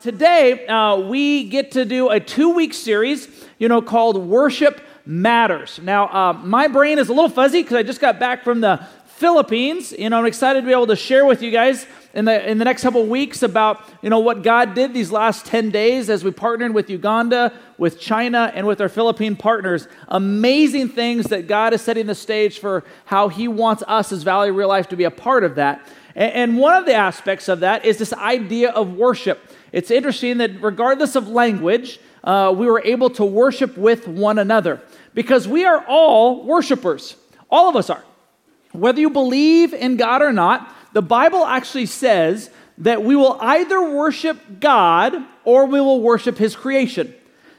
[0.00, 5.78] Today, uh, we get to do a two week series, you know, called Worship Matters.
[5.82, 8.84] Now, uh, my brain is a little fuzzy because I just got back from the
[9.04, 9.92] Philippines.
[9.92, 12.58] You know, I'm excited to be able to share with you guys in the, in
[12.58, 16.24] the next couple weeks about, you know, what God did these last 10 days as
[16.24, 19.86] we partnered with Uganda, with China, and with our Philippine partners.
[20.08, 24.50] Amazing things that God is setting the stage for how He wants us as Valley
[24.50, 25.86] Real Life to be a part of that.
[26.16, 29.40] And one of the aspects of that is this idea of worship.
[29.74, 34.80] It's interesting that regardless of language, uh, we were able to worship with one another
[35.14, 37.16] because we are all worshipers.
[37.50, 38.04] All of us are.
[38.70, 43.82] Whether you believe in God or not, the Bible actually says that we will either
[43.82, 47.12] worship God or we will worship His creation.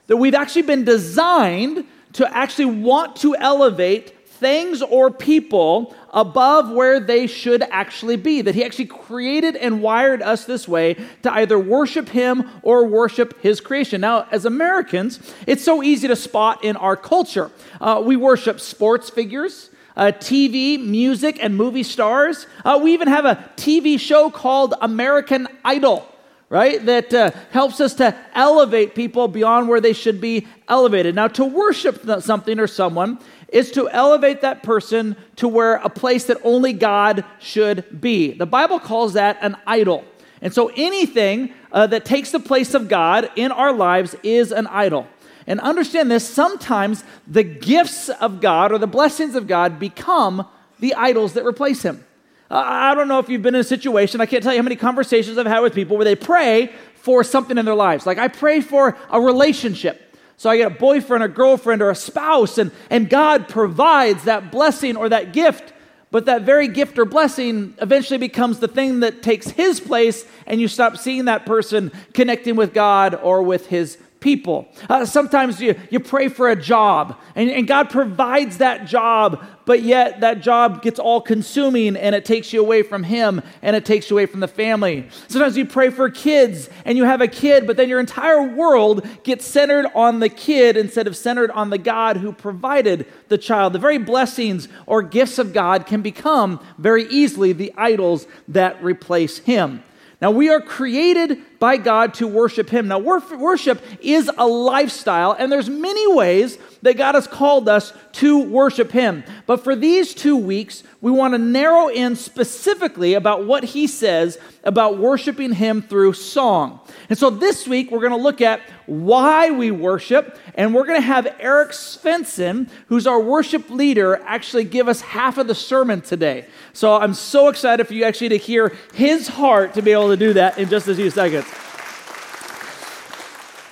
[0.08, 4.15] That we've actually been designed to actually want to elevate
[4.46, 8.44] things or people above where they should actually be.
[8.44, 13.42] That He actually created and wired us this way to either worship Him or worship
[13.42, 14.02] His creation.
[14.02, 17.50] Now, as Americans, it's so easy to spot in our culture.
[17.82, 19.72] Uh, we worship sports figures.
[19.98, 22.46] Uh, TV, music, and movie stars.
[22.64, 26.08] Uh, we even have a TV show called American Idol
[26.50, 26.86] right?
[26.86, 31.16] That uh, helps us to elevate people beyond where they should be elevated.
[31.16, 36.26] Now, to worship something or someone is to elevate that person to where a place
[36.26, 38.34] that only God should be.
[38.34, 40.04] The Bible calls that an idol.
[40.42, 44.68] And so anything uh, that takes the place of God in our lives is an
[44.68, 45.08] idol.
[45.48, 50.48] And understand this sometimes the gifts of God or the blessings of God become
[50.80, 52.04] the idols that replace Him.
[52.50, 54.64] Uh, I don't know if you've been in a situation, I can't tell you how
[54.64, 58.06] many conversations I've had with people where they pray for something in their lives.
[58.06, 60.05] Like I pray for a relationship.
[60.38, 64.52] So I get a boyfriend, a girlfriend, or a spouse, and, and God provides that
[64.52, 65.74] blessing or that gift.
[66.12, 70.62] But that very gift or blessing eventually becomes the thing that takes his place, and
[70.62, 74.68] you stop seeing that person connecting with God or with his people.
[74.90, 79.84] Uh, sometimes you, you pray for a job and, and God provides that job, but
[79.84, 83.86] yet that job gets all consuming and it takes you away from Him and it
[83.86, 85.08] takes you away from the family.
[85.28, 89.08] Sometimes you pray for kids and you have a kid, but then your entire world
[89.24, 93.74] gets centered on the kid instead of centered on the God who provided the child.
[93.74, 99.38] The very blessings or gifts of God can become very easily the idols that replace
[99.38, 99.84] Him.
[100.20, 102.88] Now, we are created by God to worship Him.
[102.88, 108.40] Now, worship is a lifestyle, and there's many ways that God has called us to
[108.44, 109.24] worship Him.
[109.46, 114.38] But for these two weeks, we want to narrow in specifically about what He says
[114.64, 116.80] about worshiping Him through song.
[117.10, 121.00] And so this week, we're going to look at why we worship, and we're going
[121.00, 126.02] to have Eric Svensson, who's our worship leader, actually give us half of the sermon
[126.02, 126.46] today.
[126.74, 130.18] So I'm so excited for you actually to hear his heart to be able to
[130.18, 131.46] do that in just a few seconds.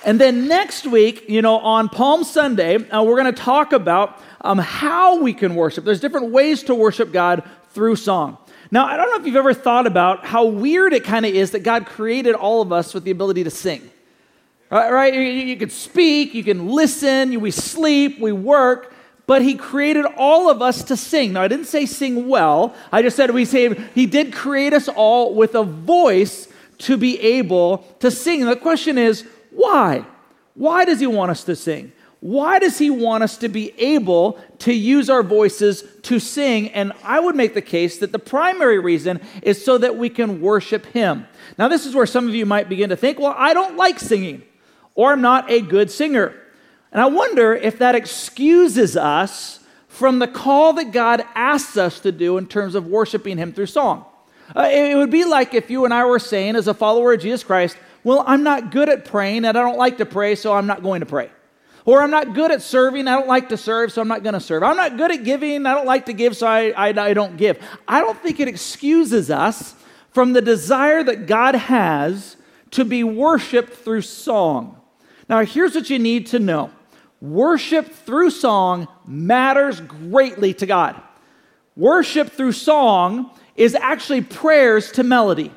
[0.04, 4.20] And then next week, you know, on Palm Sunday, uh, we're going to talk about
[4.42, 5.84] um, how we can worship.
[5.84, 8.36] There's different ways to worship God through song.
[8.70, 11.52] Now, I don't know if you've ever thought about how weird it kind of is
[11.52, 13.90] that God created all of us with the ability to sing.
[14.70, 14.90] Right?
[14.90, 15.14] right?
[15.14, 18.94] You, you can speak, you can listen, we sleep, we work,
[19.26, 21.32] but He created all of us to sing.
[21.32, 24.88] Now, I didn't say sing well, I just said we say He did create us
[24.88, 26.48] all with a voice
[26.78, 28.44] to be able to sing.
[28.44, 30.04] the question is, why?
[30.54, 31.92] Why does he want us to sing?
[32.20, 36.70] Why does he want us to be able to use our voices to sing?
[36.70, 40.40] And I would make the case that the primary reason is so that we can
[40.40, 41.26] worship him.
[41.58, 44.00] Now, this is where some of you might begin to think, well, I don't like
[44.00, 44.42] singing,
[44.94, 46.34] or I'm not a good singer.
[46.92, 52.10] And I wonder if that excuses us from the call that God asks us to
[52.10, 54.06] do in terms of worshiping him through song.
[54.56, 57.20] Uh, it would be like if you and I were saying, as a follower of
[57.20, 60.52] Jesus Christ, well, I'm not good at praying and I don't like to pray, so
[60.52, 61.30] I'm not going to pray.
[61.86, 64.34] Or I'm not good at serving, I don't like to serve, so I'm not going
[64.34, 64.62] to serve.
[64.62, 67.36] I'm not good at giving, I don't like to give, so I, I, I don't
[67.36, 67.58] give.
[67.86, 69.74] I don't think it excuses us
[70.10, 72.36] from the desire that God has
[72.70, 74.80] to be worshiped through song.
[75.28, 76.70] Now, here's what you need to know
[77.20, 81.00] worship through song matters greatly to God.
[81.76, 85.52] Worship through song is actually prayers to melody.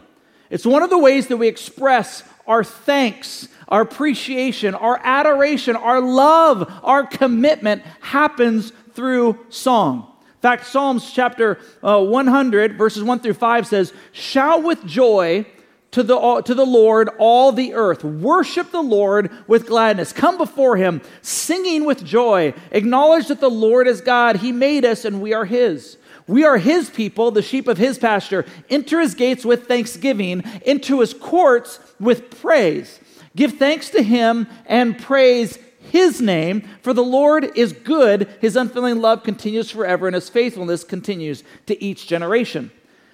[0.50, 6.02] It's one of the ways that we express our thanks, our appreciation, our adoration, our
[6.02, 10.14] love, our commitment happens through song.
[10.38, 15.46] In fact, Psalms chapter uh, 100, verses 1 through 5 says, Shout with joy
[15.92, 18.04] to the, to the Lord, all the earth.
[18.04, 20.14] Worship the Lord with gladness.
[20.14, 22.54] Come before him, singing with joy.
[22.72, 24.38] Acknowledge that the Lord is God.
[24.38, 25.97] He made us and we are his.
[26.28, 28.46] We are his people, the sheep of his pasture.
[28.70, 33.00] Enter his gates with thanksgiving, into his courts with praise.
[33.36, 38.28] Give thanks to him and praise his name, for the Lord is good.
[38.42, 42.72] His unfailing love continues forever, and his faithfulness continues to each generation.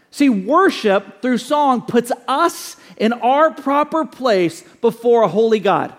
[0.09, 5.93] See, worship through song puts us in our proper place before a holy God.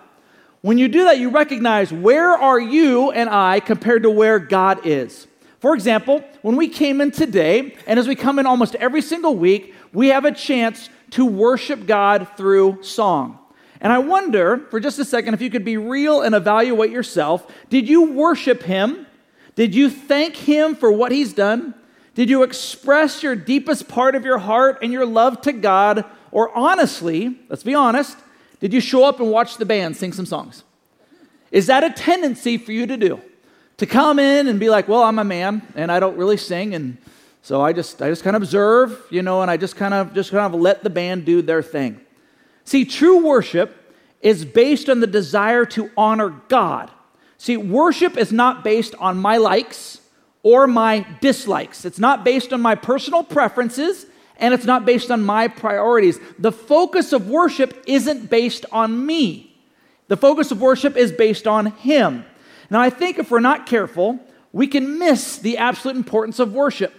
[0.61, 4.85] When you do that, you recognize where are you and I compared to where God
[4.85, 5.27] is.
[5.65, 9.35] For example, when we came in today, and as we come in almost every single
[9.35, 13.39] week, we have a chance to worship God through song.
[13.81, 17.51] And I wonder for just a second if you could be real and evaluate yourself.
[17.71, 19.07] Did you worship Him?
[19.55, 21.73] Did you thank Him for what He's done?
[22.13, 26.05] Did you express your deepest part of your heart and your love to God?
[26.29, 28.15] Or honestly, let's be honest,
[28.59, 30.63] did you show up and watch the band sing some songs?
[31.49, 33.19] Is that a tendency for you to do?
[33.77, 36.75] To come in and be like, well, I'm a man and I don't really sing
[36.75, 36.97] and
[37.41, 40.15] so I just I just kind of observe, you know, and I just kind of
[40.15, 42.01] just kind of let the band do their thing.
[42.63, 46.89] See, true worship is based on the desire to honor God.
[47.37, 50.01] See, worship is not based on my likes
[50.41, 51.85] or my dislikes.
[51.85, 54.07] It's not based on my personal preferences
[54.37, 56.19] and it's not based on my priorities.
[56.39, 59.55] The focus of worship isn't based on me.
[60.07, 62.25] The focus of worship is based on Him.
[62.69, 64.19] Now, I think if we're not careful,
[64.51, 66.93] we can miss the absolute importance of worship.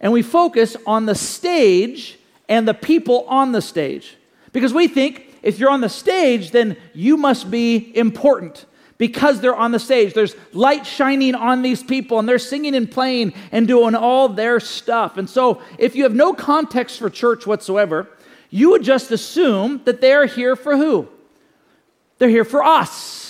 [0.00, 2.18] And we focus on the stage
[2.48, 4.16] and the people on the stage.
[4.52, 8.64] Because we think if you're on the stage, then you must be important
[8.96, 10.12] because they're on the stage.
[10.12, 14.60] There's light shining on these people and they're singing and playing and doing all their
[14.60, 15.16] stuff.
[15.16, 18.08] And so, if you have no context for church whatsoever,
[18.50, 21.08] you would just assume that they're here for who?
[22.18, 23.27] They're here for us.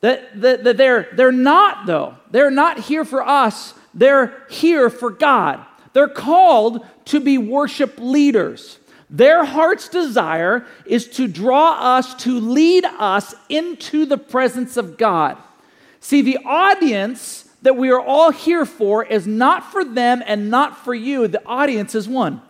[0.00, 2.16] That, that, that they're, they're not, though.
[2.30, 5.64] They're not here for us, they're here for God.
[5.92, 8.78] They're called to be worship leaders.
[9.10, 15.38] Their heart's desire is to draw us, to lead us into the presence of God.
[16.00, 20.84] See, the audience that we are all here for is not for them and not
[20.84, 21.26] for you.
[21.26, 22.42] The audience is one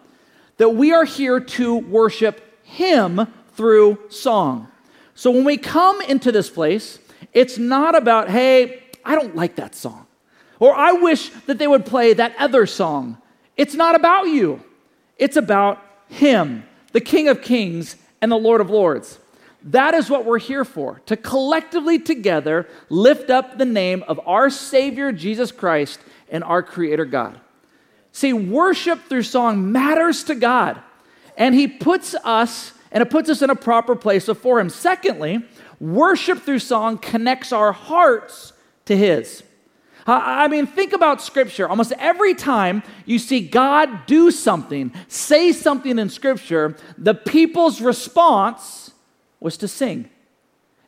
[0.58, 4.68] that we are here to worship Him through song.
[5.14, 6.98] So when we come into this place,
[7.32, 10.06] it's not about, hey, I don't like that song,
[10.58, 13.18] or I wish that they would play that other song.
[13.56, 14.62] It's not about you,
[15.16, 19.18] it's about him, the King of Kings and the Lord of Lords.
[19.62, 24.50] That is what we're here for, to collectively together lift up the name of our
[24.50, 26.00] Savior Jesus Christ
[26.30, 27.40] and our Creator God.
[28.12, 30.80] See, worship through song matters to God,
[31.36, 34.70] and He puts us, and it puts us in a proper place before Him.
[34.70, 35.44] Secondly,
[35.80, 38.52] worship through song connects our hearts
[38.86, 39.42] to His.
[40.06, 41.68] I mean, think about Scripture.
[41.68, 48.92] Almost every time you see God do something, say something in Scripture, the people's response
[49.38, 50.08] was to sing.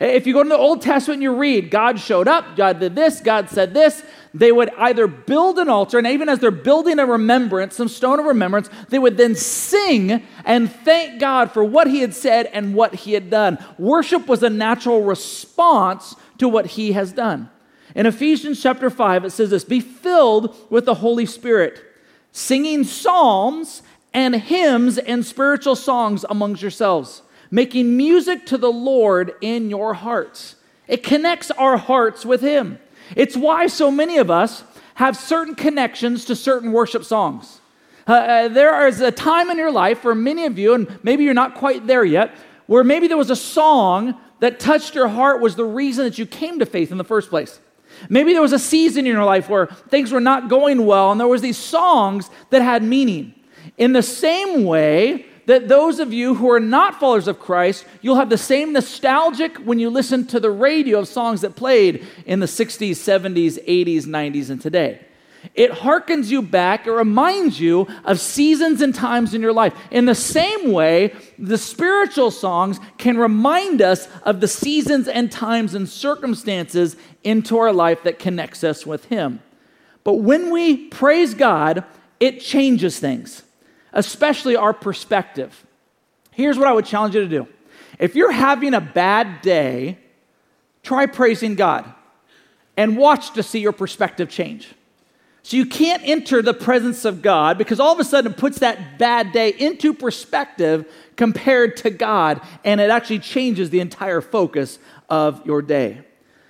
[0.00, 2.94] If you go to the Old Testament and you read, God showed up, God did
[2.94, 4.02] this, God said this,
[4.32, 8.19] they would either build an altar, and even as they're building a remembrance, some stone
[8.19, 12.75] of remembrance, they would then sing and thank God for what He had said and
[12.75, 13.58] what He had done.
[13.79, 17.50] Worship was a natural response to what He has done.
[17.94, 21.82] In Ephesians chapter 5, it says this Be filled with the Holy Spirit,
[22.32, 23.82] singing psalms
[24.14, 30.56] and hymns and spiritual songs amongst yourselves, making music to the Lord in your hearts.
[30.86, 32.79] It connects our hearts with Him.
[33.17, 37.60] It's why so many of us have certain connections to certain worship songs.
[38.06, 41.24] Uh, uh, there is a time in your life for many of you, and maybe
[41.24, 42.34] you're not quite there yet,
[42.67, 46.27] where maybe there was a song that touched your heart, was the reason that you
[46.27, 47.60] came to faith in the first place.
[48.08, 51.20] Maybe there was a season in your life where things were not going well and
[51.20, 53.34] there was these songs that had meaning.
[53.77, 58.14] In the same way that those of you who are not followers of Christ, you'll
[58.14, 62.38] have the same nostalgic when you listen to the radio of songs that played in
[62.38, 65.00] the 60s, 70s, 80s, 90s, and today.
[65.56, 69.74] It harkens you back, it reminds you of seasons and times in your life.
[69.90, 75.74] In the same way, the spiritual songs can remind us of the seasons and times
[75.74, 79.40] and circumstances into our life that connects us with Him.
[80.04, 81.82] But when we praise God,
[82.20, 83.42] it changes things,
[83.93, 85.67] especially our perspective.
[86.31, 87.49] Here's what I would challenge you to do
[87.99, 89.99] if you're having a bad day,
[90.82, 91.85] try praising God
[92.77, 94.75] and watch to see your perspective change.
[95.43, 98.59] So you can't enter the presence of God because all of a sudden it puts
[98.61, 104.79] that bad day into perspective compared to God, and it actually changes the entire focus
[105.09, 106.03] of your day.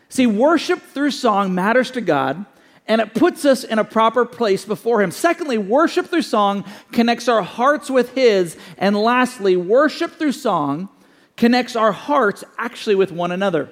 [0.09, 2.45] See, worship through song matters to God,
[2.91, 5.13] and it puts us in a proper place before Him.
[5.13, 8.57] Secondly, worship through song connects our hearts with His.
[8.79, 10.89] And lastly, worship through song
[11.37, 13.71] connects our hearts actually with one another.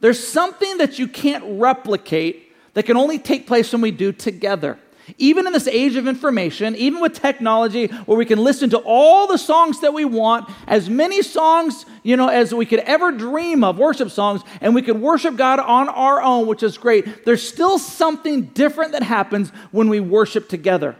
[0.00, 4.78] There's something that you can't replicate that can only take place when we do together.
[5.18, 9.26] Even in this age of information, even with technology where we can listen to all
[9.26, 13.64] the songs that we want, as many songs, you know, as we could ever dream
[13.64, 17.46] of, worship songs, and we could worship God on our own, which is great, there's
[17.46, 20.96] still something different that happens when we worship together.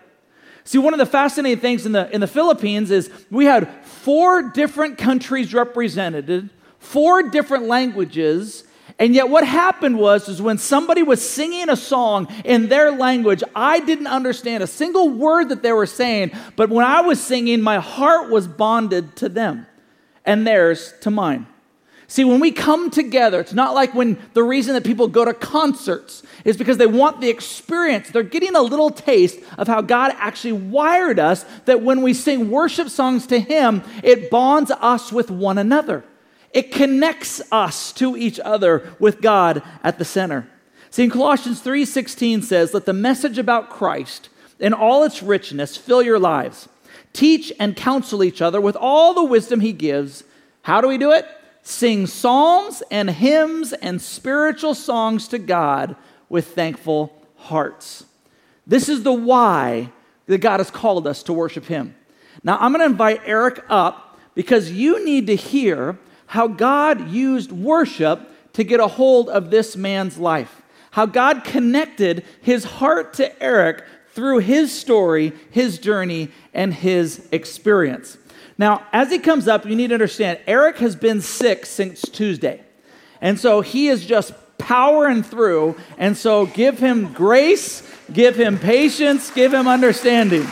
[0.65, 4.43] See, one of the fascinating things in the, in the Philippines is we had four
[4.51, 8.65] different countries represented, four different languages,
[9.01, 13.43] and yet what happened was is when somebody was singing a song in their language,
[13.57, 17.63] I didn't understand a single word that they were saying, but when I was singing,
[17.63, 19.67] my heart was bonded to them
[20.27, 21.47] and theirs to mine.
[22.09, 25.33] See, when we come together, it's not like when the reason that people go to
[25.33, 28.11] concerts is because they want the experience.
[28.11, 32.51] They're getting a little taste of how God actually wired us that when we sing
[32.51, 36.05] worship songs to Him, it bonds us with one another.
[36.53, 40.49] It connects us to each other with God at the center.
[40.91, 44.29] See, in Colossians 3:16 says, "Let the message about Christ
[44.59, 46.69] in all its richness fill your lives.
[47.13, 50.25] Teach and counsel each other with all the wisdom he gives."
[50.63, 51.27] How do we do it?
[51.63, 55.95] Sing psalms and hymns and spiritual songs to God
[56.29, 58.05] with thankful hearts.
[58.67, 59.91] This is the why
[60.27, 61.95] that God has called us to worship him.
[62.43, 65.99] Now, I'm going to invite Eric up because you need to hear
[66.31, 68.21] how God used worship
[68.53, 70.63] to get a hold of this man's life.
[70.93, 78.17] How God connected his heart to Eric through his story, his journey, and his experience.
[78.59, 82.61] Now, as he comes up, you need to understand Eric has been sick since Tuesday.
[83.21, 85.75] And so he is just powering through.
[85.99, 87.83] And so give him grace,
[88.13, 90.47] give him patience, give him understanding.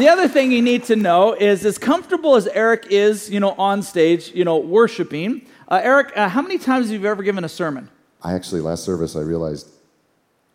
[0.00, 3.52] The other thing you need to know is as comfortable as Eric is, you know,
[3.52, 7.44] on stage, you know, worshiping, uh, Eric, uh, how many times have you ever given
[7.44, 7.88] a sermon?
[8.22, 9.68] I actually, last service, I realized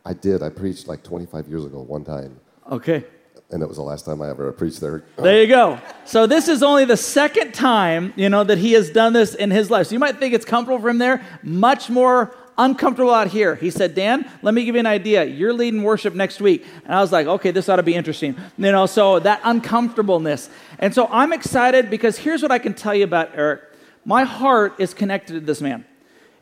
[0.05, 0.43] I did.
[0.43, 2.39] I preached like 25 years ago one time.
[2.71, 3.05] Okay.
[3.51, 5.05] And it was the last time I ever preached there.
[5.17, 5.79] There you go.
[6.03, 9.51] So this is only the second time, you know, that he has done this in
[9.51, 9.87] his life.
[9.87, 11.23] So you might think it's comfortable for him there.
[11.43, 13.55] Much more uncomfortable out here.
[13.55, 15.23] He said, Dan, let me give you an idea.
[15.25, 16.65] You're leading worship next week.
[16.85, 18.35] And I was like, okay, this ought to be interesting.
[18.57, 20.49] You know, so that uncomfortableness.
[20.79, 23.61] And so I'm excited because here's what I can tell you about Eric.
[24.05, 25.85] My heart is connected to this man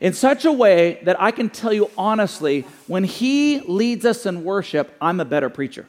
[0.00, 4.44] in such a way that I can tell you honestly, when he leads us in
[4.44, 5.86] worship, I'm a better preacher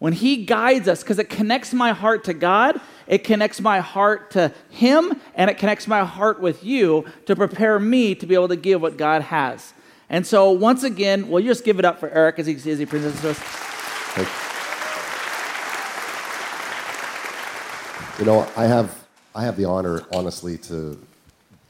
[0.00, 4.32] when He guides us, because it connects my heart to God, it connects my heart
[4.32, 8.48] to Him, and it connects my heart with you to prepare me to be able
[8.48, 9.72] to give what God has.
[10.08, 12.86] And so, once again, we'll just give it up for Eric as he, as he
[12.86, 13.38] presents us.
[18.18, 20.98] You know, I have, I have the honor, honestly, to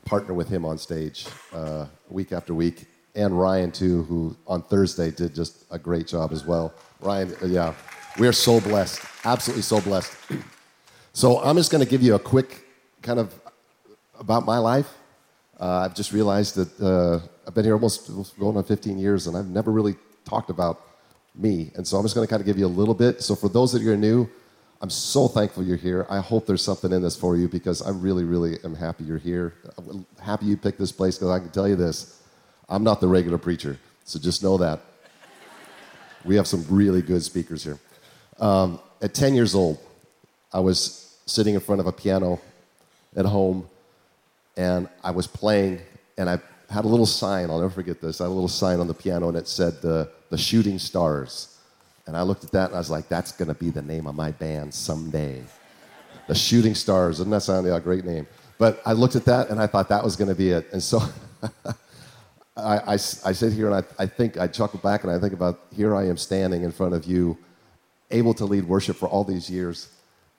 [0.04, 5.10] partner with him on stage uh, week after week, and Ryan, too, who on Thursday
[5.10, 6.72] did just a great job as well.
[7.00, 7.74] Ryan, yeah.
[8.18, 10.12] We are so blessed, absolutely so blessed.
[11.12, 12.66] So I'm just going to give you a quick
[13.02, 13.34] kind of
[14.18, 14.88] about my life.
[15.58, 19.36] Uh, I've just realized that uh, I've been here almost going on 15 years, and
[19.36, 20.80] I've never really talked about
[21.34, 21.70] me.
[21.76, 23.22] And so I'm just going to kind of give you a little bit.
[23.22, 24.28] So for those that are new,
[24.82, 26.06] I'm so thankful you're here.
[26.10, 29.18] I hope there's something in this for you because I really, really am happy you're
[29.18, 29.54] here.
[29.76, 32.22] I'm happy you picked this place because I can tell you this
[32.68, 33.78] I'm not the regular preacher.
[34.04, 34.80] So just know that.
[36.24, 37.78] We have some really good speakers here.
[38.40, 39.78] Um, at 10 years old,
[40.52, 42.40] I was sitting in front of a piano
[43.14, 43.68] at home
[44.56, 45.80] and I was playing
[46.16, 46.38] and I
[46.70, 48.20] had a little sign, I'll never forget this.
[48.20, 51.58] I had a little sign on the piano and it said the, the Shooting Stars.
[52.06, 54.06] And I looked at that and I was like, that's going to be the name
[54.06, 55.42] of my band someday.
[56.26, 57.18] The Shooting Stars.
[57.18, 58.26] Doesn't that sound like a great name?
[58.58, 60.72] But I looked at that and I thought that was going to be it.
[60.72, 61.00] And so
[62.56, 65.32] I, I, I, sit here and I, I think, I chuckle back and I think
[65.32, 67.38] about here I am standing in front of you
[68.10, 69.88] able to lead worship for all these years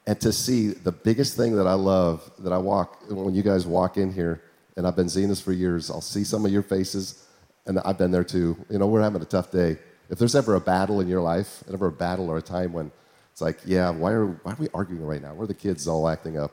[0.08, 3.68] and to see the biggest thing that I love that I walk when you guys
[3.68, 4.42] walk in here,
[4.76, 5.92] and I've been seeing this for years.
[5.92, 7.28] I'll see some of your faces,
[7.66, 8.58] and I've been there too.
[8.70, 9.78] You know, we're having a tough day.
[10.10, 12.92] If there's ever a battle in your life, ever a battle or a time when
[13.32, 15.34] it's like, yeah, why are, why are we arguing right now?
[15.34, 16.52] Where are the kids all acting up?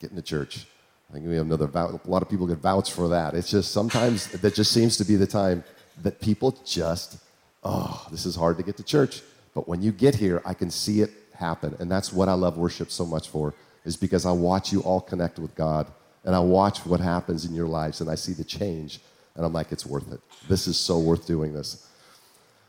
[0.00, 0.66] Getting to church.
[1.08, 3.34] I think we have another, a lot of people can vouch for that.
[3.34, 5.62] It's just sometimes that just seems to be the time
[6.02, 7.18] that people just,
[7.62, 9.22] oh, this is hard to get to church.
[9.54, 11.74] But when you get here, I can see it happen.
[11.80, 13.54] And that's what I love worship so much for,
[13.84, 15.86] is because I watch you all connect with God
[16.24, 19.00] and I watch what happens in your lives and I see the change.
[19.34, 20.20] And I'm like, it's worth it.
[20.48, 21.86] This is so worth doing this.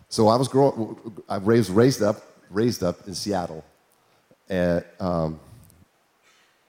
[0.09, 0.97] So I was growing,
[1.29, 3.63] I was raised up, raised up in Seattle
[4.49, 5.39] at um,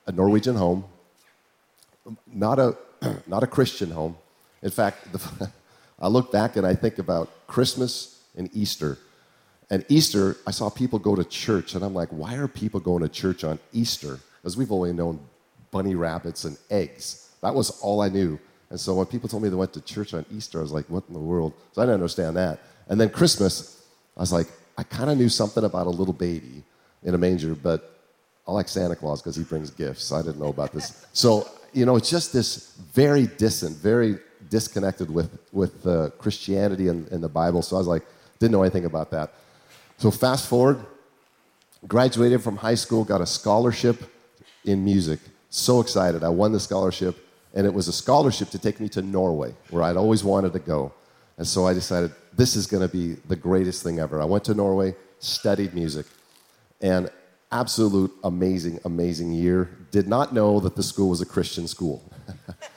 [0.07, 0.85] a Norwegian home,
[2.27, 2.77] not a,
[3.27, 4.17] not a Christian home.
[4.63, 5.51] In fact, the,
[6.01, 8.99] I look back and I think about Christmas and Easter.
[9.73, 13.03] And Easter, I saw people go to church, and I'm like, why are people going
[13.03, 14.21] to church on Easter?
[14.37, 15.19] Because we've only known
[15.71, 17.31] bunny rabbits and eggs.
[17.41, 18.39] That was all I knew.
[18.69, 20.85] And so when people told me they went to church on Easter, I was like,
[20.91, 21.55] what in the world?
[21.73, 22.61] So I didn't understand that.
[22.89, 23.83] And then Christmas,
[24.15, 26.63] I was like, I kind of knew something about a little baby
[27.03, 27.99] in a manger, but
[28.47, 30.13] I like Santa Claus because he brings gifts.
[30.13, 31.07] I didn't know about this.
[31.15, 34.19] So, you know, it's just this very distant, very
[34.51, 37.63] disconnected with, with uh, Christianity and, and the Bible.
[37.63, 38.03] So I was like,
[38.39, 39.33] didn't know anything about that.
[40.03, 40.85] So fast forward,
[41.87, 44.03] graduated from high school, got a scholarship
[44.65, 45.21] in music.
[45.49, 46.25] So excited.
[46.25, 47.17] I won the scholarship,
[47.55, 50.59] and it was a scholarship to take me to Norway, where I'd always wanted to
[50.59, 50.93] go.
[51.39, 54.21] And so I decided this is going to be the greatest thing ever.
[54.21, 56.07] I went to Norway, studied music,
[56.81, 57.09] and
[57.53, 59.71] absolute amazing, amazing year.
[59.93, 62.03] Did not know that the school was a Christian school.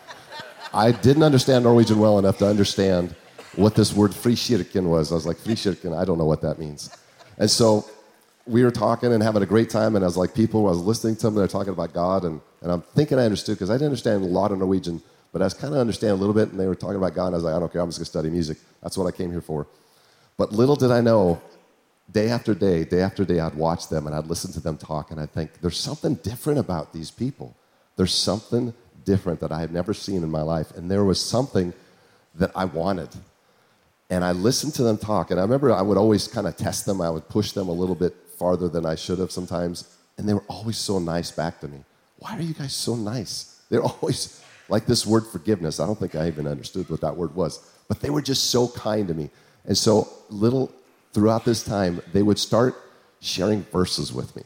[0.75, 3.15] I didn't understand Norwegian well enough to understand
[3.55, 5.11] what this word frikirken was.
[5.11, 6.95] I was like, frikirken, I don't know what that means.
[7.37, 7.85] And so
[8.45, 10.79] we were talking and having a great time, and I was like, people, I was
[10.79, 13.73] listening to them, they're talking about God, and, and I'm thinking I understood because I
[13.73, 15.01] didn't understand a lot of Norwegian,
[15.31, 17.27] but I was kind of understand a little bit, and they were talking about God,
[17.27, 18.57] and I was like, I don't care, I'm just going to study music.
[18.81, 19.67] That's what I came here for.
[20.37, 21.41] But little did I know,
[22.11, 25.11] day after day, day after day, I'd watch them and I'd listen to them talk,
[25.11, 27.55] and I'd think, there's something different about these people.
[27.95, 28.73] There's something
[29.05, 30.71] different that I had never seen in my life.
[30.75, 31.73] And there was something
[32.35, 33.09] that I wanted.
[34.09, 35.31] And I listened to them talk.
[35.31, 37.73] And I remember I would always kind of test them, I would push them a
[37.73, 39.95] little bit farther than I should have sometimes.
[40.17, 41.83] And they were always so nice back to me.
[42.19, 43.61] Why are you guys so nice?
[43.69, 45.79] They're always like this word forgiveness.
[45.79, 48.67] I don't think I even understood what that word was, but they were just so
[48.69, 49.29] kind to me.
[49.65, 50.71] And so, little
[51.13, 52.75] throughout this time, they would start
[53.19, 54.43] sharing verses with me.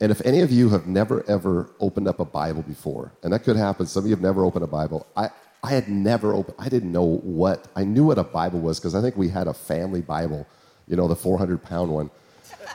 [0.00, 3.44] And if any of you have never ever opened up a Bible before, and that
[3.44, 5.06] could happen, some of you have never opened a Bible.
[5.16, 5.30] I,
[5.64, 8.94] I had never opened, I didn't know what, I knew what a Bible was because
[8.94, 10.46] I think we had a family Bible,
[10.86, 12.10] you know, the 400 pound one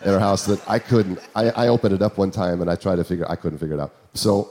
[0.04, 2.76] in our house that I couldn't, I, I opened it up one time and I
[2.76, 3.94] tried to figure, I couldn't figure it out.
[4.16, 4.50] So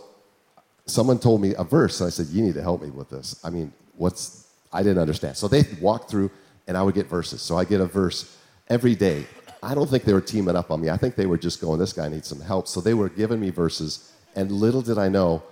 [0.87, 3.40] someone told me a verse and I said, you need to help me with this.
[3.44, 5.37] I mean, what's, I didn't understand.
[5.37, 6.31] So they walked through
[6.66, 7.42] and I would get verses.
[7.42, 8.37] So I get a verse
[8.68, 9.27] every day
[9.62, 10.90] I don't think they were teaming up on me.
[10.90, 12.68] I think they were just going, this guy needs some help.
[12.68, 15.42] So they were giving me verses, and little did I know,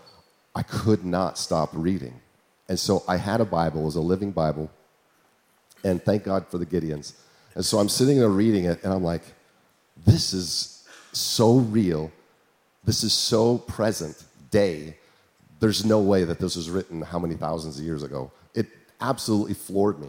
[0.54, 2.20] I could not stop reading.
[2.68, 4.70] And so I had a Bible, it was a living Bible,
[5.84, 7.14] and thank God for the Gideons.
[7.54, 9.22] And so I'm sitting there reading it, and I'm like,
[10.04, 12.10] this is so real.
[12.84, 14.96] This is so present day.
[15.60, 18.30] There's no way that this was written how many thousands of years ago.
[18.54, 18.66] It
[19.00, 20.08] absolutely floored me.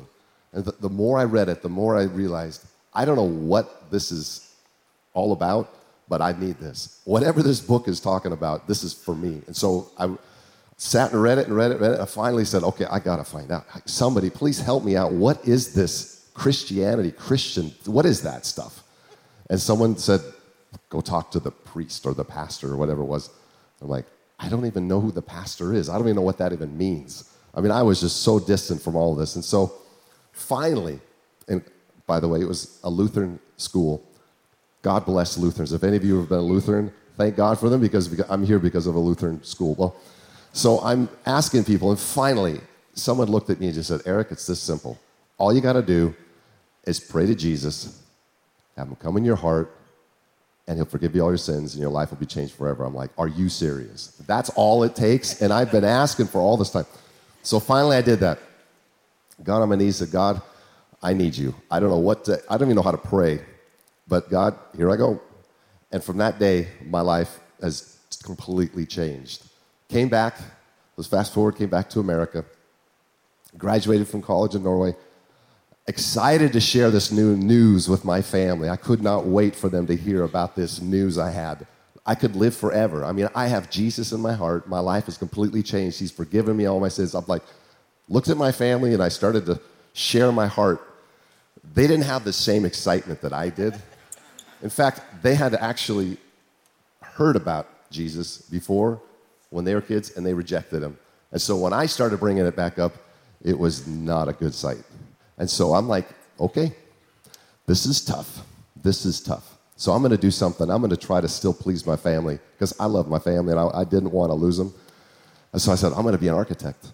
[0.51, 3.91] And the, the more I read it, the more I realized I don't know what
[3.91, 4.51] this is
[5.13, 5.73] all about,
[6.09, 7.01] but I need this.
[7.05, 9.41] Whatever this book is talking about, this is for me.
[9.45, 10.15] And so I
[10.77, 11.99] sat and read it and read it and read it.
[11.99, 13.65] I finally said, okay, I got to find out.
[13.85, 15.11] Somebody, please help me out.
[15.11, 17.73] What is this Christianity, Christian?
[17.85, 18.83] What is that stuff?
[19.49, 20.21] And someone said,
[20.89, 23.29] go talk to the priest or the pastor or whatever it was.
[23.81, 24.05] I'm like,
[24.39, 25.89] I don't even know who the pastor is.
[25.89, 27.33] I don't even know what that even means.
[27.55, 29.35] I mean, I was just so distant from all of this.
[29.35, 29.73] And so
[30.31, 30.99] finally,
[31.47, 31.63] and
[32.07, 32.39] by the way.
[32.39, 34.01] It was a Lutheran school.
[34.81, 35.73] God bless Lutherans.
[35.73, 38.57] If any of you have been a Lutheran, thank God for them because I'm here
[38.57, 39.75] because of a Lutheran school.
[39.75, 39.95] Well,
[40.57, 42.61] so I'm asking people, and finally,
[42.95, 44.97] someone looked at me and just said, Eric, it's this simple.
[45.37, 46.15] All you got to do
[46.83, 48.01] is pray to Jesus,
[48.75, 49.71] have him come in your heart,
[50.67, 52.85] and he'll forgive you all your sins, and your life will be changed forever.
[52.85, 54.07] I'm like, are you serious?
[54.25, 55.43] That's all it takes?
[55.43, 56.87] And I've been asking for all this time.
[57.43, 58.39] So finally, I did that.
[59.43, 60.41] Got on my knees, said, God,
[61.03, 61.53] I need you.
[61.69, 63.41] I don't know what to, I don't even know how to pray,
[64.07, 65.21] but God, here I go.
[65.91, 69.46] And from that day, my life has completely changed.
[69.89, 70.37] Came back,
[70.95, 72.43] let's fast forward, came back to America,
[73.57, 74.95] graduated from college in Norway,
[75.87, 78.69] excited to share this new news with my family.
[78.69, 81.65] I could not wait for them to hear about this news I had.
[82.05, 83.03] I could live forever.
[83.03, 84.67] I mean, I have Jesus in my heart.
[84.67, 85.99] My life has completely changed.
[85.99, 87.13] He's forgiven me all my sins.
[87.13, 87.43] I'm like,
[88.09, 89.59] looked at my family and I started to
[89.93, 90.81] share my heart
[91.73, 93.75] they didn't have the same excitement that I did.
[94.61, 96.17] In fact, they had actually
[97.01, 99.01] heard about Jesus before
[99.49, 100.97] when they were kids and they rejected him.
[101.31, 102.93] And so when I started bringing it back up,
[103.43, 104.83] it was not a good sight.
[105.37, 106.07] And so I'm like,
[106.39, 106.73] okay,
[107.65, 108.41] this is tough.
[108.81, 109.57] This is tough.
[109.75, 110.69] So I'm going to do something.
[110.69, 113.59] I'm going to try to still please my family because I love my family and
[113.59, 114.73] I, I didn't want to lose them.
[115.53, 116.91] And so I said, I'm going to be an architect.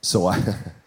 [0.00, 0.40] So I,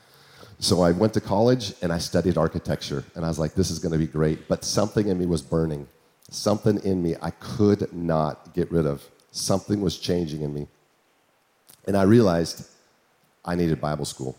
[0.63, 3.79] So I went to college and I studied architecture, and I was like, this is
[3.79, 4.47] going to be great.
[4.47, 5.87] But something in me was burning.
[6.29, 9.03] Something in me I could not get rid of.
[9.33, 10.67] Something was changing in me.
[11.87, 12.69] And I realized
[13.43, 14.37] I needed Bible school.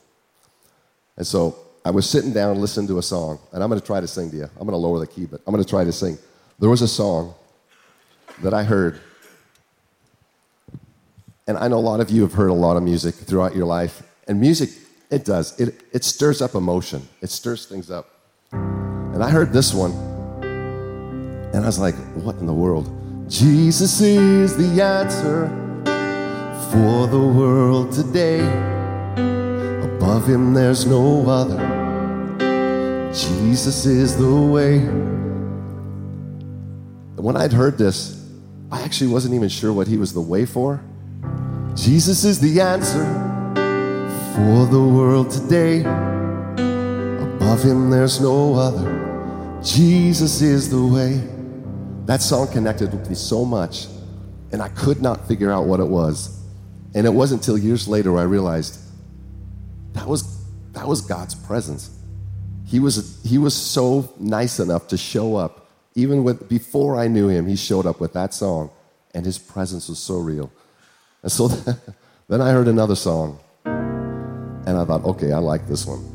[1.16, 4.00] And so I was sitting down listening to a song, and I'm going to try
[4.00, 4.44] to sing to you.
[4.44, 6.16] I'm going to lower the key, but I'm going to try to sing.
[6.60, 7.34] There was a song
[8.40, 9.00] that I heard,
[11.48, 13.66] and I know a lot of you have heard a lot of music throughout your
[13.66, 14.70] life, and music,
[15.10, 15.60] it does.
[15.60, 18.10] It, it stirs up emotion, it stirs things up.
[18.52, 19.92] And I heard this one,
[21.52, 23.03] and I was like, what in the world?
[23.28, 25.48] Jesus is the answer
[26.70, 28.40] for the world today.
[29.82, 31.56] Above him, there's no other.
[33.14, 34.80] Jesus is the way.
[37.16, 38.22] When I'd heard this,
[38.70, 40.82] I actually wasn't even sure what he was the way for.
[41.74, 43.04] Jesus is the answer
[44.34, 45.80] for the world today.
[45.80, 49.60] Above him, there's no other.
[49.62, 51.33] Jesus is the way.
[52.06, 53.86] That song connected with me so much,
[54.52, 56.42] and I could not figure out what it was.
[56.94, 58.78] And it wasn't until years later where I realized
[59.94, 61.90] that was, that was God's presence.
[62.66, 65.70] He was, he was so nice enough to show up.
[65.94, 68.70] Even with, before I knew him, he showed up with that song,
[69.14, 70.52] and his presence was so real.
[71.22, 71.48] And so
[72.28, 76.13] then I heard another song, and I thought, okay, I like this one.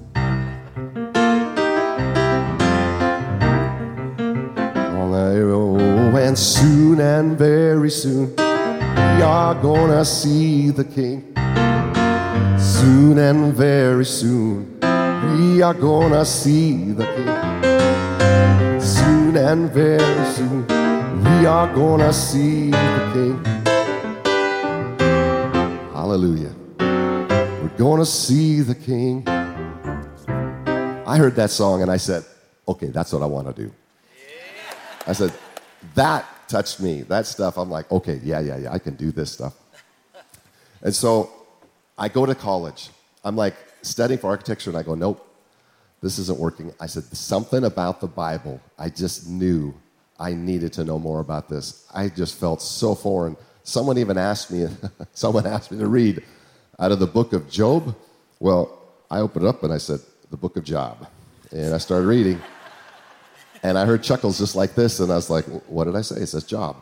[6.29, 11.33] And soon and very soon, we are gonna see the King.
[12.59, 18.79] Soon and very soon, we are gonna see the King.
[18.79, 20.67] Soon and very soon,
[21.23, 23.43] we are gonna see the King.
[25.95, 26.53] Hallelujah.
[26.77, 29.23] We're gonna see the King.
[31.07, 32.23] I heard that song and I said,
[32.67, 33.71] okay, that's what I wanna do.
[35.07, 35.33] I said,
[35.95, 37.03] that touched me.
[37.03, 39.53] That stuff, I'm like, okay, yeah, yeah, yeah, I can do this stuff.
[40.81, 41.31] And so
[41.97, 42.89] I go to college.
[43.23, 45.25] I'm like studying for architecture, and I go, nope,
[46.01, 46.73] this isn't working.
[46.79, 48.61] I said, something about the Bible.
[48.77, 49.73] I just knew
[50.19, 51.85] I needed to know more about this.
[51.93, 53.35] I just felt so foreign.
[53.63, 54.67] Someone even asked me,
[55.13, 56.23] someone asked me to read
[56.79, 57.95] out of the book of Job.
[58.39, 58.77] Well,
[59.11, 61.07] I opened it up and I said, the book of Job.
[61.51, 62.39] And I started reading.
[63.63, 66.21] And I heard chuckles just like this, and I was like, what did I say?
[66.21, 66.81] It says Job.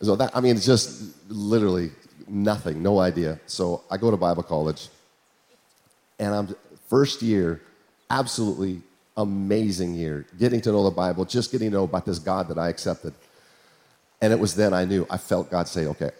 [0.00, 1.90] So that, I mean, it's just literally
[2.28, 3.40] nothing, no idea.
[3.46, 4.88] So I go to Bible college,
[6.18, 6.54] and I'm
[6.88, 7.60] first year,
[8.10, 8.82] absolutely
[9.16, 12.58] amazing year, getting to know the Bible, just getting to know about this God that
[12.58, 13.12] I accepted.
[14.20, 16.10] And it was then I knew, I felt God say, okay,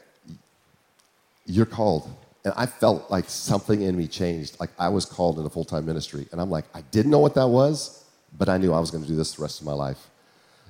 [1.47, 2.11] you're called.
[2.45, 4.59] And I felt like something in me changed.
[4.61, 6.27] Like I was called into full time ministry.
[6.33, 8.05] And I'm like, I didn't know what that was,
[8.37, 10.09] but I knew I was going to do this the rest of my life.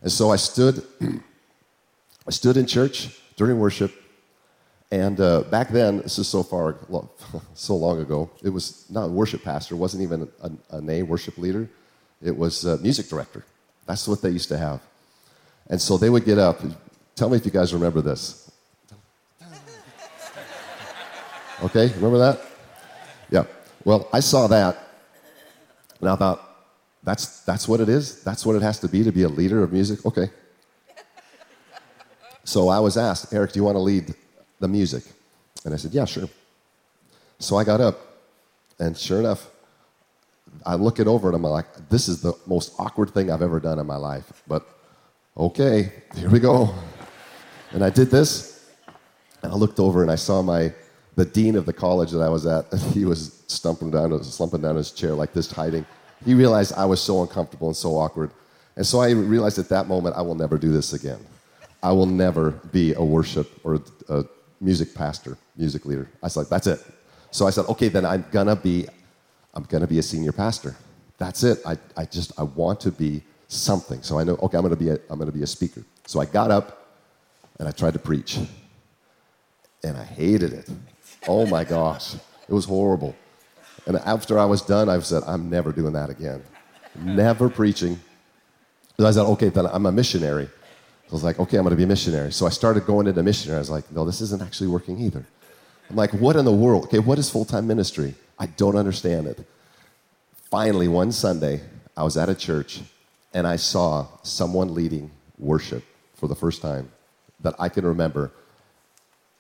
[0.03, 0.83] And so I stood,
[2.27, 3.93] I stood in church during worship,
[4.91, 6.77] and uh, back then, this is so far,
[7.55, 11.69] so long ago, it was not a worship pastor, wasn't even a, a worship leader.
[12.23, 13.45] It was a music director.
[13.87, 14.81] That's what they used to have.
[15.69, 16.61] And so they would get up.
[17.15, 18.51] Tell me if you guys remember this.
[21.61, 22.41] Okay, remember that?
[23.31, 23.43] Yeah.
[23.85, 24.79] Well, I saw that,
[26.01, 26.48] and I thought,
[27.03, 28.23] that's, that's what it is?
[28.23, 30.05] That's what it has to be to be a leader of music?
[30.05, 30.31] Okay.
[32.45, 34.15] So I was asked, Eric, do you want to lead
[34.59, 35.05] the music?
[35.65, 36.29] And I said, yeah, sure.
[37.39, 38.01] So I got up,
[38.79, 39.49] and sure enough,
[40.65, 43.61] I look it over and I'm like, this is the most awkward thing I've ever
[43.61, 44.43] done in my life.
[44.47, 44.67] But
[45.37, 46.75] okay, here we go.
[47.73, 48.71] And I did this,
[49.43, 50.73] and I looked over and I saw my
[51.17, 54.77] the dean of the college that I was at, he was stumping down, slumping down
[54.77, 55.85] his chair like this, hiding.
[56.25, 58.31] He realized I was so uncomfortable and so awkward.
[58.77, 61.19] And so I realized at that moment, I will never do this again.
[61.83, 64.25] I will never be a worship or a
[64.61, 66.09] music pastor, music leader.
[66.23, 66.81] I was like, that's it.
[67.31, 68.87] So I said, okay, then I'm gonna be,
[69.55, 70.75] I'm gonna be a senior pastor.
[71.19, 71.61] That's it.
[71.67, 74.03] I, I just, I want to be something.
[74.03, 75.85] So I know, okay, I'm gonna be a, I'm gonna be a speaker.
[76.07, 76.97] So I got up
[77.59, 78.39] and I tried to preach.
[79.85, 80.69] And I hated it.
[81.27, 82.15] Oh my gosh.
[82.15, 83.15] It was horrible.
[83.89, 86.43] And after I was done, I said, I'm never doing that again.
[86.95, 87.99] never preaching.
[88.99, 90.45] So I said, okay, then I'm a missionary.
[90.45, 92.31] I was like, okay, I'm going to be a missionary.
[92.31, 93.57] So I started going into missionary.
[93.57, 95.25] I was like, no, this isn't actually working either.
[95.89, 96.85] I'm like, what in the world?
[96.85, 98.15] Okay, what is full time ministry?
[98.39, 99.47] I don't understand it.
[100.51, 101.63] Finally, one Sunday,
[101.97, 102.83] I was at a church
[103.33, 105.83] and I saw someone leading worship
[106.15, 106.93] for the first time
[107.41, 108.33] that I can remember.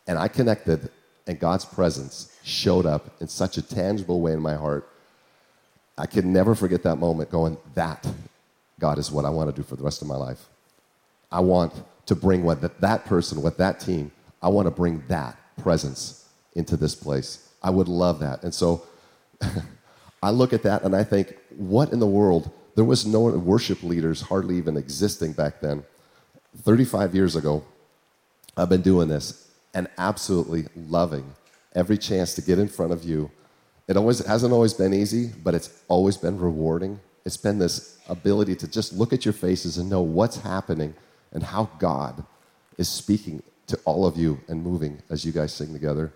[0.06, 0.90] And I connected,
[1.28, 4.88] and God's presence showed up in such a tangible way in my heart.
[5.96, 8.06] I can never forget that moment going, that,
[8.80, 10.46] God, is what I want to do for the rest of my life.
[11.30, 11.74] I want
[12.06, 14.10] to bring what that, that person, what that team,
[14.42, 17.50] I want to bring that presence into this place.
[17.62, 18.42] I would love that.
[18.42, 18.86] And so
[20.22, 22.50] I look at that and I think, what in the world?
[22.74, 25.84] There was no worship leaders hardly even existing back then.
[26.62, 27.64] 35 years ago,
[28.56, 31.34] I've been doing this and absolutely loving
[31.74, 33.30] every chance to get in front of you.
[33.86, 37.00] It always hasn't always been easy, but it's always been rewarding.
[37.24, 40.94] It's been this ability to just look at your faces and know what's happening
[41.32, 42.24] and how God
[42.76, 46.12] is speaking to all of you and moving as you guys sing together.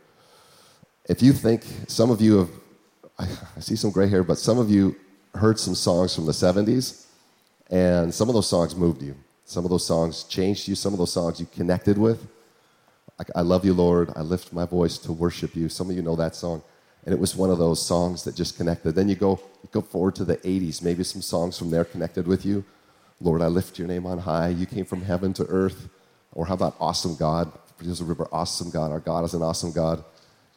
[1.08, 2.50] If you think some of you have,
[3.18, 3.24] I,
[3.56, 4.96] I see some gray hair, but some of you
[5.34, 7.06] heard some songs from the 70s,
[7.70, 9.16] and some of those songs moved you.
[9.44, 10.74] Some of those songs changed you.
[10.74, 12.26] Some of those songs you connected with.
[13.22, 14.10] I, I love you, Lord.
[14.16, 15.68] I lift my voice to worship you.
[15.68, 16.62] Some of you know that song.
[17.04, 18.92] And it was one of those songs that just connected.
[18.92, 20.82] Then you go, you go forward to the 80s.
[20.82, 22.64] Maybe some songs from there connected with you.
[23.20, 24.48] Lord, I lift your name on high.
[24.48, 25.88] You came from heaven to earth.
[26.34, 27.50] Or how about awesome God?
[27.76, 28.92] Produce a river, awesome God.
[28.92, 30.04] Our God is an awesome God.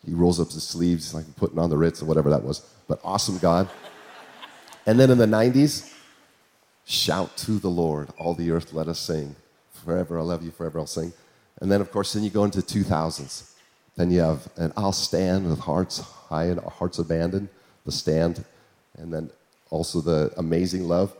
[0.05, 2.59] He rolls up his sleeves like putting on the Ritz or whatever that was.
[2.87, 3.67] But awesome God.
[4.85, 5.91] And then in the 90s,
[6.85, 9.35] shout to the Lord, all the earth let us sing.
[9.71, 11.11] Forever I love you, forever I'll sing.
[11.61, 13.51] And then, of course, then you go into 2000s.
[13.95, 17.49] Then you have, and I'll stand with hearts high and hearts abandoned,
[17.85, 18.43] the stand,
[18.97, 19.29] and then
[19.69, 21.15] also the amazing love.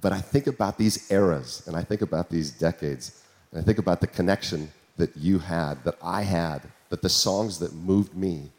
[0.00, 3.78] But I think about these eras, and I think about these decades, and I think
[3.78, 8.50] about the connection that you had, that I had, that the songs that moved me.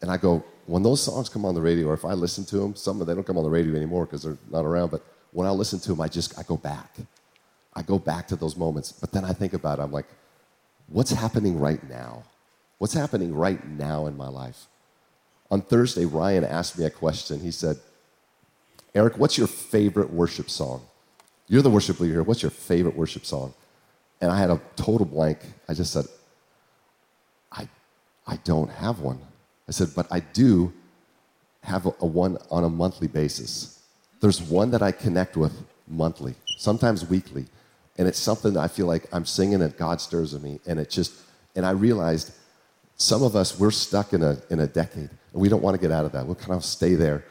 [0.00, 2.56] And I go, when those songs come on the radio, or if I listen to
[2.58, 4.90] them, some of them they don't come on the radio anymore because they're not around,
[4.90, 6.96] but when I listen to them, I just, I go back.
[7.74, 8.92] I go back to those moments.
[8.92, 10.06] But then I think about it, I'm like,
[10.88, 12.24] what's happening right now?
[12.78, 14.66] What's happening right now in my life?
[15.50, 17.40] On Thursday, Ryan asked me a question.
[17.40, 17.78] He said,
[18.94, 20.82] Eric, what's your favorite worship song?
[21.48, 22.22] You're the worship leader here.
[22.22, 23.54] What's your favorite worship song?
[24.20, 25.38] And I had a total blank.
[25.68, 26.06] I just said,
[27.50, 27.68] I,
[28.26, 29.20] I don't have one.
[29.68, 30.72] I said, but I do
[31.62, 33.82] have a, a one on a monthly basis.
[34.20, 35.52] There's one that I connect with
[35.88, 37.46] monthly, sometimes weekly.
[37.98, 40.60] And it's something that I feel like I'm singing and God stirs in me.
[40.66, 41.14] And it just,
[41.54, 42.32] and I realized
[42.96, 45.80] some of us, we're stuck in a, in a decade and we don't want to
[45.80, 46.26] get out of that.
[46.26, 47.24] We'll kind of stay there.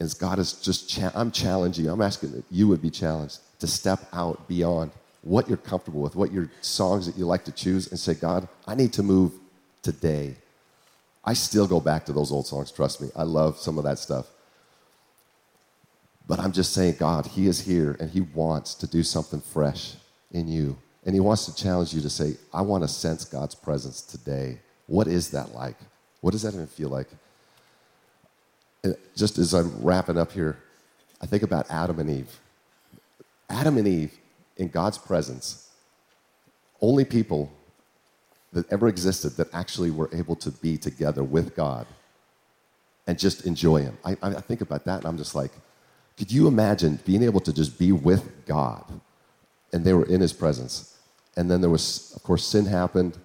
[0.00, 1.92] And God is just, cha- I'm challenging you.
[1.92, 4.92] I'm asking that you would be challenged to step out beyond
[5.22, 8.48] what you're comfortable with, what your songs that you like to choose, and say, God,
[8.66, 9.32] I need to move
[9.82, 10.36] today.
[11.24, 13.08] I still go back to those old songs, trust me.
[13.16, 14.28] I love some of that stuff.
[16.28, 19.94] But I'm just saying, God, He is here and He wants to do something fresh
[20.30, 20.76] in you.
[21.04, 24.60] And He wants to challenge you to say, I want to sense God's presence today.
[24.86, 25.76] What is that like?
[26.20, 27.08] What does that even feel like?
[28.84, 30.58] And just as I'm wrapping up here,
[31.20, 32.38] I think about Adam and Eve.
[33.48, 34.12] Adam and Eve,
[34.58, 35.70] in God's presence,
[36.82, 37.50] only people
[38.52, 41.86] that ever existed that actually were able to be together with God
[43.06, 43.96] and just enjoy Him.
[44.04, 45.52] I, I think about that and I'm just like,
[46.18, 48.84] could you imagine being able to just be with God?
[49.72, 50.98] And they were in his presence.
[51.36, 53.16] And then there was, of course, sin happened,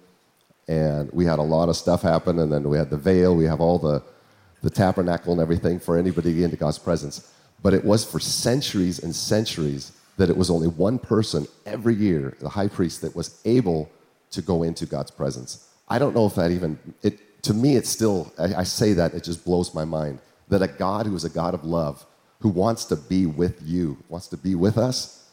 [0.68, 3.46] and we had a lot of stuff happen, and then we had the veil, we
[3.46, 4.02] have all the,
[4.62, 7.32] the tabernacle and everything for anybody to get into God's presence.
[7.62, 12.36] But it was for centuries and centuries that it was only one person every year,
[12.38, 13.90] the high priest, that was able
[14.30, 15.68] to go into God's presence.
[15.88, 19.14] I don't know if that even, it, to me, it's still, I, I say that,
[19.14, 20.20] it just blows my mind.
[20.48, 22.06] That a God who is a God of love,
[22.40, 25.24] who wants to be with you, wants to be with us,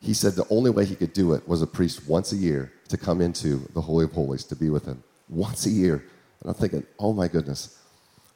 [0.00, 2.72] he said the only way he could do it was a priest once a year
[2.88, 5.02] to come into the Holy of Holies to be with him.
[5.28, 6.04] Once a year.
[6.40, 7.80] And I'm thinking, oh my goodness.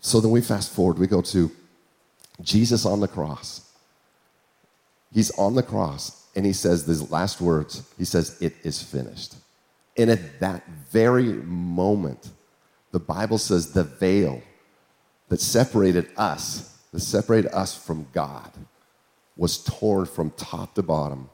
[0.01, 1.51] So then we fast forward, we go to
[2.43, 3.71] Jesus on the cross.
[5.13, 7.83] He's on the cross, and he says these last words.
[7.99, 9.35] He says, It is finished.
[9.97, 12.31] And at that very moment,
[12.93, 14.41] the Bible says the veil
[15.29, 18.51] that separated us that separated us from God
[19.37, 21.31] was torn from top to bottom.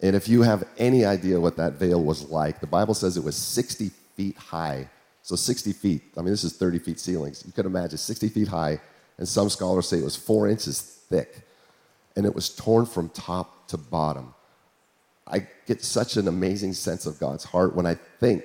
[0.00, 3.24] And if you have any idea what that veil was like, the Bible says it
[3.24, 4.88] was 60 feet high.
[5.22, 7.42] So 60 feet, I mean, this is 30 feet ceilings.
[7.46, 8.78] You could imagine 60 feet high,
[9.16, 11.48] and some scholars say it was four inches thick.
[12.16, 14.34] And it was torn from top to bottom.
[15.26, 18.44] I get such an amazing sense of God's heart when I think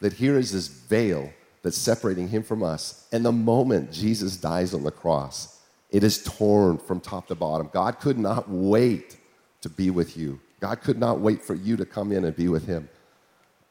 [0.00, 1.30] that here is this veil
[1.68, 3.06] that's separating him from us.
[3.12, 7.68] And the moment Jesus dies on the cross, it is torn from top to bottom.
[7.70, 9.18] God could not wait
[9.60, 10.40] to be with you.
[10.60, 12.88] God could not wait for you to come in and be with him.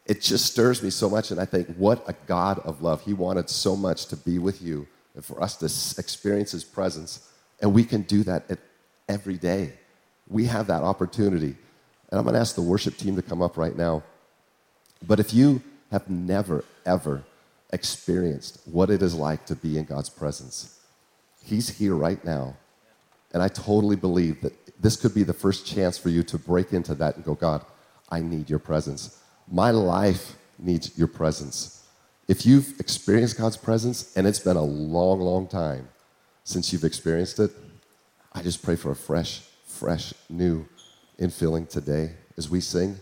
[0.05, 3.01] It just stirs me so much, and I think, what a God of love.
[3.01, 5.65] He wanted so much to be with you and for us to
[5.99, 7.33] experience His presence.
[7.63, 8.59] And we can do that
[9.09, 9.73] every day.
[10.29, 11.55] We have that opportunity.
[12.11, 14.03] And I'm going to ask the worship team to come up right now.
[15.05, 17.23] But if you have never, ever
[17.71, 20.79] experienced what it is like to be in God's presence,
[21.43, 22.55] He's here right now.
[23.33, 26.73] And I totally believe that this could be the first chance for you to break
[26.73, 27.65] into that and go, God,
[28.09, 29.21] I need your presence.
[29.49, 31.85] My life needs your presence.
[32.27, 35.87] If you've experienced God's presence and it's been a long, long time
[36.43, 37.51] since you've experienced it,
[38.33, 40.67] I just pray for a fresh, fresh, new
[41.19, 42.97] infilling today as we sing.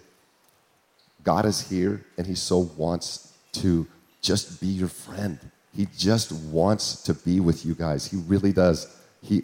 [1.23, 3.87] God is here and He so wants to
[4.25, 5.39] just be your friend.
[5.75, 8.07] He just wants to be with you guys.
[8.07, 8.87] He really does.
[9.21, 9.43] He,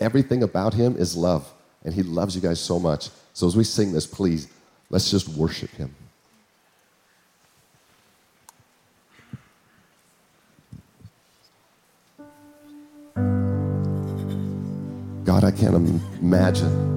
[0.00, 1.52] everything about Him is love,
[1.84, 3.10] and He loves you guys so much.
[3.34, 4.48] So as we sing this, please,
[4.90, 5.94] let's just worship Him.
[15.24, 15.74] God, I can't
[16.20, 16.92] imagine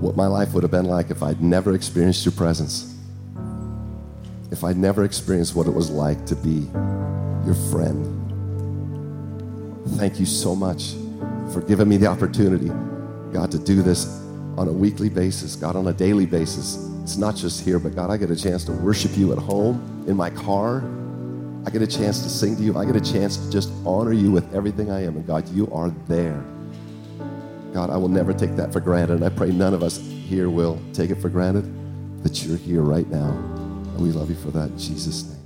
[0.00, 2.91] what my life would have been like if I'd never experienced your presence.
[4.52, 6.68] If I'd never experienced what it was like to be
[7.46, 8.20] your friend.
[9.96, 10.92] Thank you so much
[11.52, 12.68] for giving me the opportunity,
[13.32, 14.06] God, to do this
[14.56, 16.76] on a weekly basis, God, on a daily basis.
[17.02, 20.04] It's not just here, but God, I get a chance to worship you at home,
[20.06, 20.84] in my car.
[21.66, 22.76] I get a chance to sing to you.
[22.76, 25.16] I get a chance to just honor you with everything I am.
[25.16, 26.44] And God, you are there.
[27.72, 29.14] God, I will never take that for granted.
[29.14, 31.64] And I pray none of us here will take it for granted
[32.22, 33.51] that you're here right now.
[33.98, 35.41] We love you for that in Jesus' name.